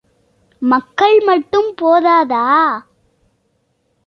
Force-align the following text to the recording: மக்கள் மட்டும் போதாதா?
மக்கள் 0.61 1.19
மட்டும் 1.19 1.73
போதாதா? 1.81 2.45